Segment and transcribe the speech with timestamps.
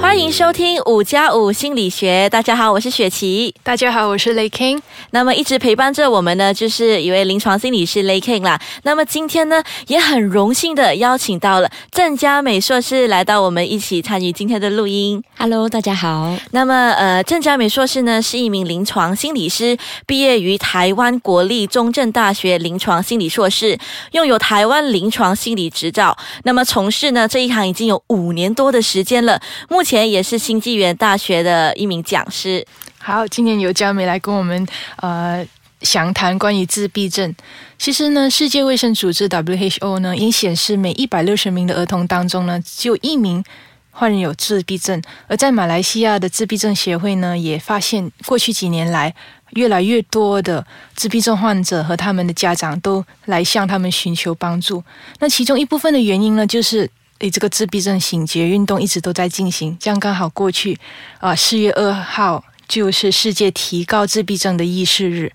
[0.00, 2.28] 欢迎收听五加五心理学。
[2.30, 3.54] 大家好，我是雪琪。
[3.62, 4.80] 大家好，我是雷 king。
[5.10, 8.58] 那么一直陪伴着我们呢，就是一位临床心理师雷 king 啦。
[8.82, 15.22] 那么今天呢，也很荣幸的邀请到了郑佳美硕士来到我们一起参与今天的录音。
[15.36, 16.34] Hello，大家好。
[16.52, 19.76] 那么呃，郑佳美硕士呢是一名临床心理师，
[20.06, 23.78] 毕业于台湾国立中正大学临床心理硕士，
[24.12, 26.16] 拥有台湾临床心理执照。
[26.44, 32.64] 那么从事呢这一行已经有五年多的时间了，目前前也是新纪元大学的一名讲师。
[32.98, 34.64] 好，今天由佳美来跟我们
[34.98, 35.44] 呃
[35.82, 37.34] 详谈关于自闭症。
[37.76, 43.42] 其实呢，世界卫生组织 WHO 呢，已显示每一百六十名的儿童当中呢，只有一名
[43.90, 45.02] 患有自闭症。
[45.26, 49.12] 而在马来西亚的自闭症协会呢，也发现过去几年来，
[49.54, 54.84] 越来越多的自闭症患者和他们的家长都来向他们寻求帮助。
[55.18, 56.88] 那其中一部分的原因呢，就是。
[57.20, 60.78] 诶，这个自闭症醒觉运动一直都在进行，这样刚好过去
[61.18, 65.32] 啊，四、月二号就是世界提高自闭症的意识日。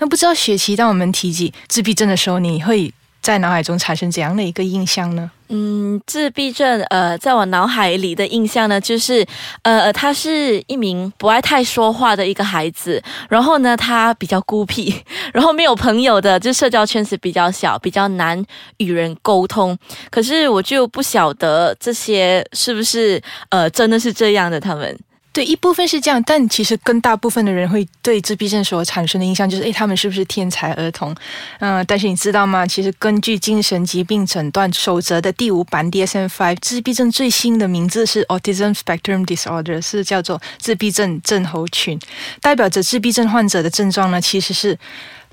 [0.00, 5.30] 那不知道雪琪当我们提及自闭症的时候，你会在脑海中产生怎样的一个印象呢？
[5.48, 9.26] 嗯，自闭症，呃，在我脑海里的印象呢，就是，
[9.62, 14.94] 呃，他是一名不爱太说话的一个孩子，然后呢，他比较孤僻，
[15.32, 18.44] 然后没有朋友的，就社交圈子比较小，比较难
[18.76, 19.76] 与人沟通。
[20.10, 24.98] 可是我就不晓得这些是不是，呃，真的是这样的，他们。
[25.38, 31.14] 对，一部分是这样，但其实更大部分的人会对自闭症所产生的印象就是，诶，他们是不是天才儿童？
[31.60, 32.66] 嗯、但是你知道吗？
[32.66, 41.96] 其实根据精神疾病诊断守则的第五版 DSM-5，自闭症最新的名字是 Autism Spectrum Disorder，是叫做自闭症症候群，
[42.40, 44.76] 代表着自闭症患者的症状呢，其实是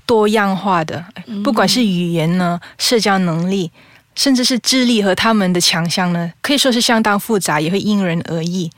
[0.05, 1.03] 多样化的，
[1.43, 3.71] 不管是语言呢、社交能力。
[4.13, 8.71] 甚至是智力和他们的强项呢，可以说是相当复杂，也会因人而异。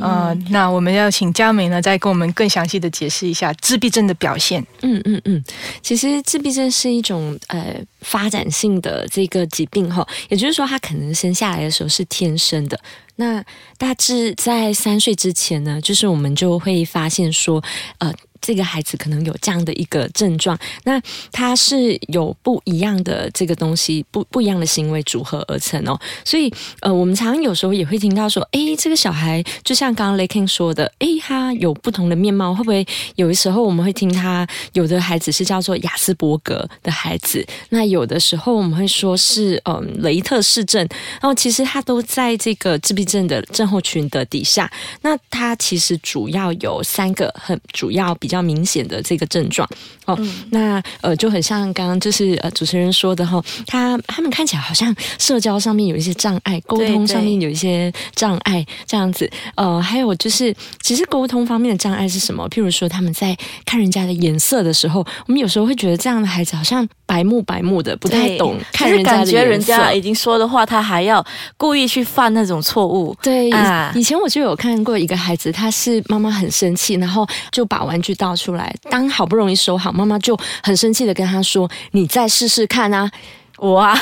[0.00, 4.64] 呃，那我们要请佳美呢，再跟我们更详细的解释一下自闭症的表现。
[4.82, 5.44] 嗯嗯嗯，
[5.82, 12.78] 其实自闭症是一种呃发展性的这个疾病哈，也就是说，他可能生下来的时候是天生的。
[13.16, 13.42] 那
[13.78, 17.62] 大致在三岁之前呢，就是我们就会发现说，
[17.98, 18.12] 呃。
[18.40, 21.00] 这个孩子可能有这样的一个症状，那
[21.32, 25.98] 他是有不一样的这个东西，不不一样的行为组合而成哦。
[26.24, 32.86] 所以，呃，我们常常有时候也会听到说，诶，这个小孩就像刚刚 Lakin 说的，诶，他有不同的面貌，会不会
[33.16, 40.86] 有的时候我们会听他有的孩子是叫做雅斯伯格的孩子，那有的时候我们会说是嗯雷特氏症，
[41.20, 44.70] 然后其实他都在这个自闭症的症候群的底下。
[45.02, 49.68] 那他其实主要有三个很主要比较明显的这个症状
[50.04, 50.18] 哦。
[50.50, 59.30] 那呃就很像刚刚就是呃主持人说的哈、他他们看起来好像社交上面有一些障碍，沟通上面有一些障碍这样子。
[59.54, 62.48] 呃，还有就是其实沟通方面的障碍是什么？
[62.50, 71.24] 譬如说他们在看人家的眼色的时候，我们有时候会觉得这样的孩子好像白目白目的，不太懂看人家的感觉人家已经说的话，他还要
[71.56, 73.16] 故意去犯那种错误。
[73.22, 83.10] 对，啊以前我就有看过一个孩子，他是妈妈很生气，然后就把玩具倒出来，当好不容易收好，妈妈就很生气的跟他说：“你再试试看啊。
[83.58, 83.94] 哇，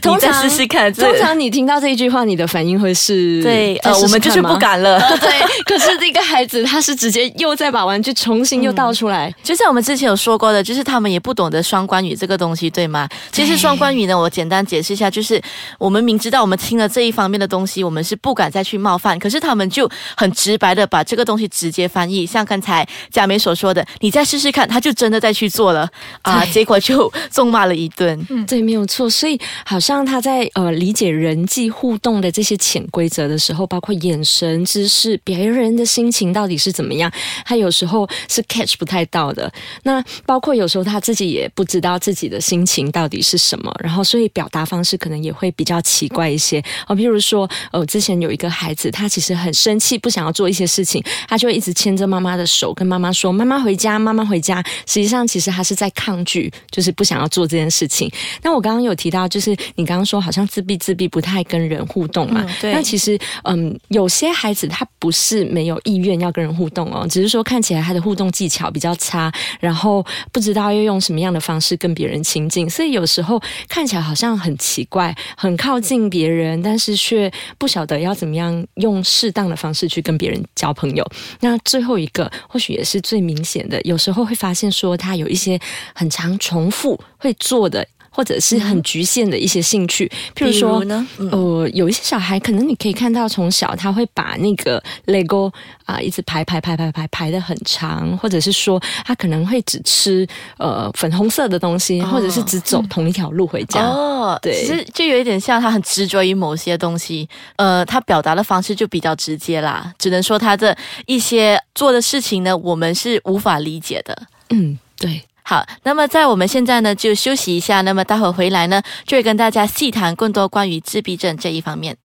[0.00, 0.92] 通 你再常试试看。
[0.92, 4.54] 通常你听到这一句话，你的反应会是对，呃，我们就是不。
[4.56, 5.00] 敢了。
[5.18, 5.28] 对，
[5.66, 13.08] 可是这个孩子他是直接又再把玩具重新又倒出来， 就像我们之前有说过的，就是他们也不懂得双关语这个东西，对吗？
[13.32, 15.42] 其实双关语呢，我简单解释一下，就是
[15.76, 25.88] 我们明知道我们听了这一方面的东西，我们是不敢再去冒犯，可是他们就很直白的把这个东西直接翻译，像刚才佳梅所说的，你再试试看，他就真的再去做了
[26.22, 28.18] 啊，结果就重骂了一顿。
[28.30, 29.08] 嗯对，没有错。
[29.08, 37.10] 所以好像他在呃理解人际互动的这些潜规则的时候，包括眼神、姿势、别人的心情到底是怎么样，
[37.44, 39.52] 他有时候是 catch 不太到的。
[39.82, 46.62] 那包括有时候他自己也不知道自己的心情到底是什么，然后所以表达方式可能也会比较奇怪一些。
[46.86, 58.10] 哦，譬如说，呃，之前有一个孩子，他其实很生气，不想要做一些事情，他就一直牵着妈妈的手，跟妈妈说：“妈妈回家，妈妈回家。”实际上，其实他是在抗拒，就是不想要做这件事情。
[58.42, 62.44] 那我刚刚刚有提到，就是你刚刚说好像自闭自闭不太跟人互动嘛？
[62.60, 62.72] 对。
[62.72, 81.08] 那其实，嗯，有些孩子他不是没有意愿要跟人互动哦，只是说看起来他的互动技巧比较差，然后不知道要用什么样的方式跟别人亲近，所以有时候看起来好像很奇怪，很靠近别人，但是却不晓得要怎么样用适当的方式去跟别人交朋友。
[81.38, 85.56] 那最后一个或许也是最明显的，有时候会发现说他有一些
[85.94, 87.86] 很常重复会做的。
[88.14, 95.52] 或者是很局限的一些兴趣，譬如说呢，呃，有一些小孩可能你可以看到从小他会把那个 Lego
[95.84, 100.24] 啊一直排排排排排排的很长，或者是说他可能会只吃
[100.58, 103.82] 呃粉红色的东西，或者是只走同一条路回家。
[103.82, 109.92] 哦，对，其实就有一点像他很执着于某些东西，呃，他表达的方式就比较直接啦。
[109.98, 110.76] 只能说他的
[111.06, 114.16] 一些做的事情呢，我们是无法理解的。
[114.50, 115.20] 嗯，对。
[115.46, 117.82] 好，那么在我们现在呢，就休息一下。
[117.82, 121.98] 那么待会回来呢，就会跟大家细谈更多关于自闭症这一方面。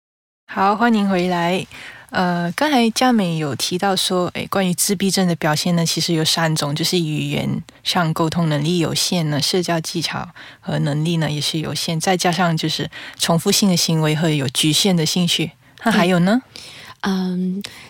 [0.45, 1.65] 好，欢迎回来。
[2.09, 10.27] 呃，刚才佳美有提到说，诶，关于自闭症的表现呢，其实有三种，就是语言上沟通能力有限呢，社交技巧
[10.59, 15.51] 和能力呢也是有限，再加上就是重复性的行为和有局限的兴趣。
[15.83, 16.41] 那还有呢？
[16.43, 16.61] 嗯，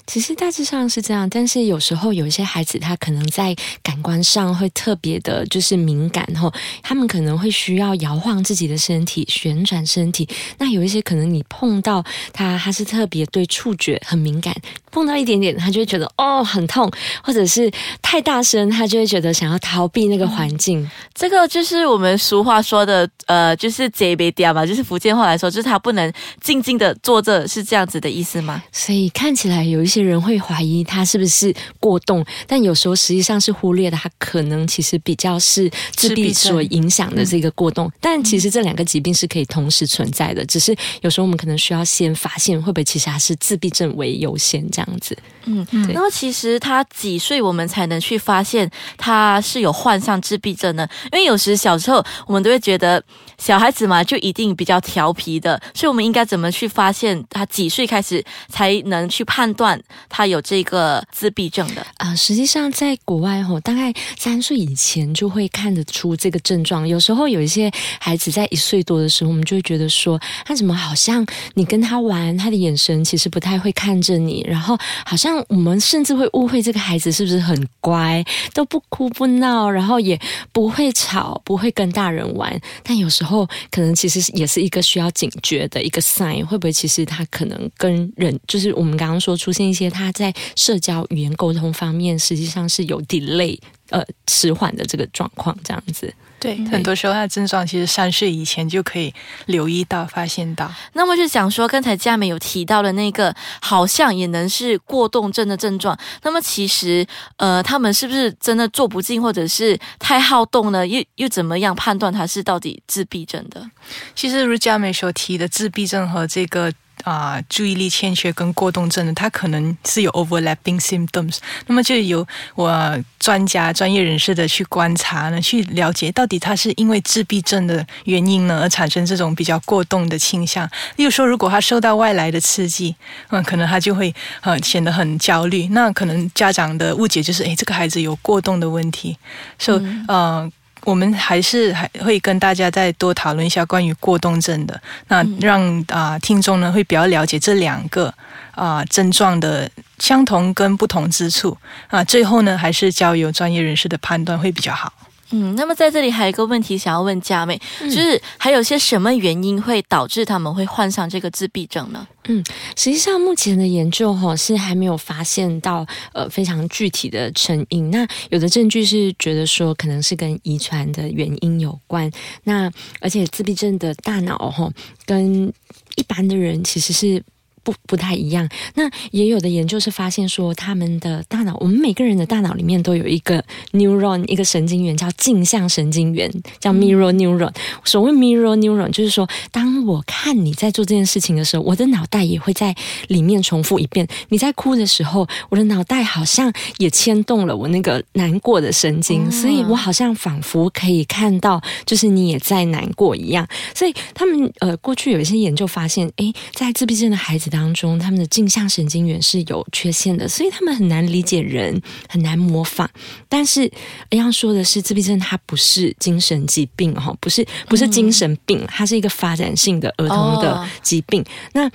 [0.05, 6.51] 其实大致上是这样，但是有时候有一些孩子他可能在感官上会特别的，就是敏感哈，
[6.81, 10.27] 他们可能会需要摇晃自己的身体，旋转身体。
[10.57, 12.03] 那有一些可能你碰到
[12.33, 14.55] 他，他是特别对触觉很敏感，
[14.91, 16.91] 碰到一点点他就会觉得哦很痛，
[17.23, 17.71] 或者是
[18.01, 20.89] 太大声，他就会觉得想要逃避那个环境。
[21.13, 26.11] 这个就是我们俗话说的，呃，就是贼别嗲嘛，就是福建话来说，就是他不能
[26.41, 28.63] 静静的坐着，是这样子的意思吗？
[28.71, 28.98] 所以。
[28.99, 37.89] 你看起来有一些人会怀疑他是不是过动，但有时候实际上是忽略的，他可能其实比较是自闭所影响的这个过动。
[38.01, 45.17] 但其实这两个疾病是可以同时存在的，只是有时候我们可能需要先发现会不会其实还是自闭症为优先这样子。
[45.45, 50.85] 嗯，那么其实他几岁我们才能去发现他是有患上自闭症呢？
[51.13, 53.01] 因为有时小时候我们都会觉得
[53.37, 58.83] 小孩子嘛就一定比较调皮的，所以我们应该怎么去发现他几岁开始才？
[58.89, 66.87] 能去判断他有这个自闭症的啊，实际上在国外吼，大概三岁以前就会看得出这个症状。
[66.87, 80.19] 有时候有一些孩子在一岁多的时候，我们就会觉得说，他怎么好像你跟他玩，他的眼神其实不太会看着你，然后好像我们甚至会误会这个孩子是不是很乖，都不哭不闹，然后也
[80.51, 82.59] 不会吵，不会跟大人玩。
[82.83, 88.73] 但有时候可能其实也是一个需要警觉的一个 sign，会不会其实他可能跟人就是。
[88.79, 93.59] 我们刚刚说出现一些他在社交语言沟通方面，实际上是有 delay
[93.89, 96.13] 呃迟缓的这个状况，这样子。
[96.39, 99.13] 对，很多时候他的症状其实三岁以前就可以
[99.47, 100.73] 留意到、发现到。
[100.93, 105.99] 那么就讲说，刚才佳美有提到的那个，好像也能是过动症的症状。
[106.23, 107.05] 那么其实，
[107.35, 110.87] 呃，他们是不是真的坐不进，或者是太好动呢？
[110.87, 113.69] 又又怎么样判断他是到底自闭症的？
[114.15, 116.73] 其实如佳美所提的自闭症和这个。
[117.03, 121.37] 啊，注意力欠缺跟过动症的，他可能是有 overlapping symptoms。
[121.67, 122.25] 那么就由
[122.55, 130.69] 我专家、专业人士的去观察呢，去了解到底他是因为自闭症的原因呢，而产生这种比较过动的倾向。
[130.97, 132.95] 例如说，如果他受到外来的刺激，
[133.29, 135.67] 嗯，可能他就会呃显得很焦虑。
[135.67, 139.17] 那可能家长的误解就是，诶，这个孩子有过动的问题。
[139.57, 140.51] 所以，呃。
[140.83, 148.13] 我们还是还会跟大家再多讨论一下关于过动症的，那让啊听众呢会比较了解这两个
[148.51, 151.57] 啊症状的相同跟不同之处。
[151.87, 154.93] 啊，最后呢还是交由专业人士的判断会比较好。
[155.31, 162.07] 嗯，那么在这里还有一个问题想要问佳妹，就是还有些什么原因会导致他们会患上这个自闭症呢？
[162.27, 162.43] 嗯，
[162.75, 167.91] 实际上目前的研究哈是还没有发现到呃非常具体的成因。
[167.91, 172.09] 那有的证据是觉得说可能是跟遗传的原因有关。
[172.43, 174.71] 那而且自闭症的大脑哈
[175.05, 175.51] 跟
[175.95, 177.23] 一般的人其实是。
[177.63, 178.47] 不不太一样。
[178.75, 187.51] 那也有的研究是发现说，他们的大脑，我们每个人的大脑里面都有一个 neuron，一个神经元叫镜像神经元，叫 mirror neuron。
[187.83, 192.73] 所谓 mirror neuron，就是说，当我看你在做这件事情的时候，我的脑袋也会在
[193.07, 194.07] 里面重复一遍。
[194.29, 203.45] 你在哭的时候，我的脑袋好像也牵动了我那个难过的神经，所以我好像仿佛可以看到，就是你也在难过一样。
[203.75, 207.48] 所以他们呃，过去有一些研究发现，诶，在自闭症的孩子。
[207.49, 212.89] 子当中，他们的镜像神经元是有缺陷的，所以他们很难理解人，很难模仿。
[213.27, 213.69] 但是
[214.11, 221.25] 要说的是，自闭症它不是精神疾病哈，不是不是精神病，它是一个发展性的儿童的疾病。
[221.53, 221.69] 那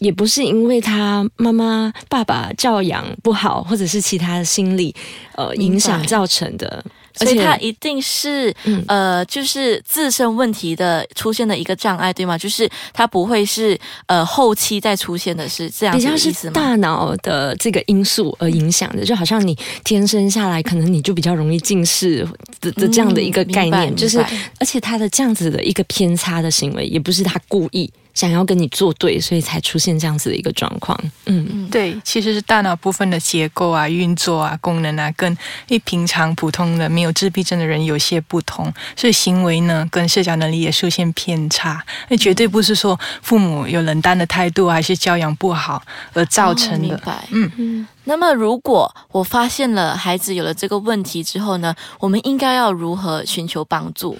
[0.00, 4.94] 也不是因为他妈妈爸爸教养不好，或者是其他的心理
[5.34, 6.84] 呃影响造成的。
[7.18, 8.54] 所以它一定是
[8.86, 12.38] 呃，就是自身问题的出现的一个障碍，对吗？
[12.38, 22.26] 就是它不会是呃后期再出现的是这样，比较是大脑的这个因素而影响的，就好像你天生下来可能你就比较容易近视
[22.60, 24.18] 的的这样的一个概念，就是
[24.58, 27.90] 而且他的这样子的一个偏差的行为，也不是他故意。
[28.18, 30.98] 想要跟你作对，所以才出现这样子的一个状况。
[31.26, 41.80] 嗯，对，其实是大脑部分的结构啊、运作啊、功能啊，跟一平常普通的没有自闭症的人有些不同，所以行为呢跟社交能力也出现偏差。
[42.08, 45.80] 那绝对不是说父母有冷淡的态度，还是教养不好
[46.12, 46.88] 而造成的。
[46.88, 47.24] 明白。
[47.30, 47.86] 嗯嗯。
[48.02, 54.18] 那么，如果我发现了孩子有了这个问题之后呢，我们应该要如何寻求帮助？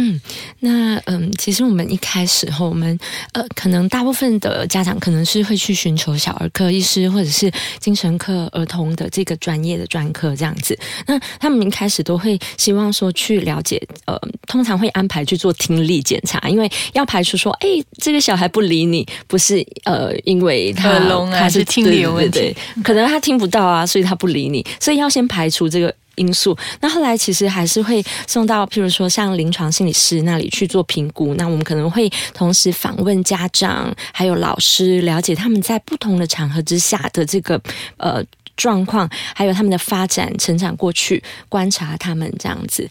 [0.00, 0.18] 嗯，
[0.60, 2.98] 那嗯，其实我们一开始后，我们
[3.34, 10.78] 呃，可能大部分的家长可能是会去寻求小儿科医师或者是精神科儿童的这个专业的专科这样子。
[11.06, 20.98] 那他们一开始都会希望说去了解，呃，通常会安排去做听力检查，因为要排除说，哎，这个小孩不理你，不是呃，因为他
[21.30, 25.94] 他是听力有问题，可能他听不到啊，所以他不理你，所以要先排除这个。
[26.20, 31.34] 因素，那后来其实还是会送到，譬如说像临床心理师那里去做评估。
[31.36, 37.58] 那我们可能会同时访问家长，还有老师，了解他们在不同的场合之下的这个
[37.96, 38.22] 呃
[38.54, 42.86] 状况，还有他们的发展成长过去，观察他们这样子。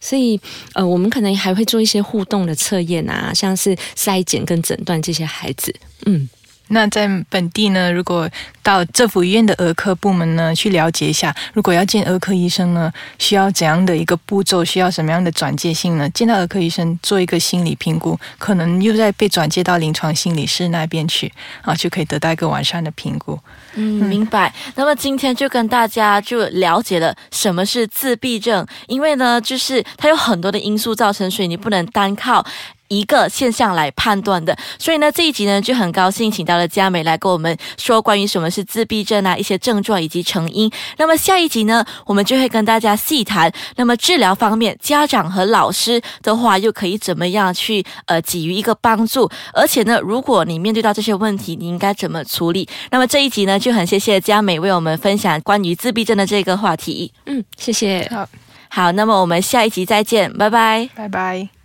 [0.00, 0.40] 所以
[0.74, 5.72] 呃，我们可能还会做一些互动的测验啊，像是筛检跟诊断这些孩子，
[6.06, 6.28] 嗯。
[6.68, 8.26] 那在本地呢，如果
[8.62, 14.64] 到政府医院的儿科部门呢，去了解一下，如果要见儿科医生呢，需要怎样的一个步骤？
[14.64, 16.08] 需要什么样的转介信呢？
[16.10, 23.38] 见到儿科医生做一个心理评估，可能又在被转介到临床心理师那边去啊，就可以得到一个完善的评估。
[23.74, 24.52] 嗯，明白。
[24.76, 32.44] 那么今天就跟大家就了解了什么是自闭症，因为呢，就是它有很多的因素造成，所以你不能单靠。
[32.88, 40.70] 一个现象来判断的，所以呢，这一集呢就很高兴请到了佳美来跟我们说关于什么是自闭症啊，一些症状以及成因。
[40.98, 49.30] 那么下一集呢，我们就会跟大家细谈，那么治疗方面，家长和老师的话又可以怎么样去呃给予一个帮助？
[49.54, 52.68] 而且呢，如果你面对到这些问题，你应该怎么处理？
[52.90, 57.12] 那么这一集呢，就很谢谢佳美为我们分享关于自闭症的这个话题。
[57.26, 58.06] 嗯，谢谢。
[58.10, 58.28] 好，
[58.68, 61.61] 好，那么我们下一集再见，拜拜，拜拜。